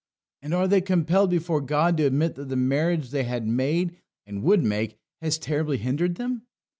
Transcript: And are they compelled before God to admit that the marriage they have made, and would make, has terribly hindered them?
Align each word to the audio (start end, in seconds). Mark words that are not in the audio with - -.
And 0.41 0.51
are 0.55 0.67
they 0.67 0.81
compelled 0.81 1.29
before 1.29 1.61
God 1.61 1.95
to 1.97 2.07
admit 2.07 2.33
that 2.33 2.49
the 2.49 2.55
marriage 2.55 3.11
they 3.11 3.23
have 3.25 3.45
made, 3.45 3.97
and 4.25 4.41
would 4.41 4.63
make, 4.63 4.97
has 5.21 5.37
terribly 5.37 5.77
hindered 5.77 6.15
them? 6.15 6.47